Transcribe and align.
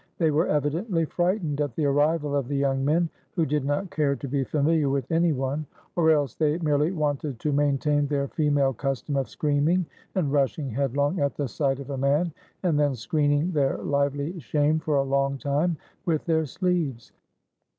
They 0.17 0.31
were 0.31 0.47
evidently 0.47 1.05
frightened 1.05 1.61
at 1.61 1.75
the 1.75 1.85
arrival 1.85 2.35
of 2.35 2.47
the 2.47 2.55
young 2.57 2.83
men, 2.83 3.07
who 3.35 3.45
did 3.45 3.63
not 3.63 3.91
care 3.91 4.15
to 4.15 4.27
be 4.27 4.43
familiar 4.43 4.89
with 4.89 5.05
any 5.11 5.31
one; 5.31 5.67
or 5.95 6.09
else 6.09 6.33
they 6.33 6.57
merely 6.57 6.91
wanted 6.91 7.39
to 7.41 7.53
maintain 7.53 8.07
their 8.07 8.27
fe 8.29 8.49
male 8.49 8.73
custom 8.73 9.15
of 9.15 9.29
screaming, 9.29 9.85
and 10.15 10.33
rushing 10.33 10.71
headlong 10.71 11.19
at 11.19 11.35
the 11.35 11.47
sight 11.47 11.79
of 11.79 11.91
a 11.91 11.99
man, 11.99 12.33
and 12.63 12.79
then 12.79 12.95
screening 12.95 13.51
their 13.51 13.77
lively 13.77 14.39
shame 14.39 14.79
for 14.79 14.95
a 14.95 15.03
long 15.03 15.37
time 15.37 15.77
with 16.07 16.25
their 16.25 16.47
sleeves. 16.47 17.11